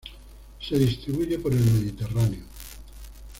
[0.59, 2.41] Se distribuye por el Mediterráneo.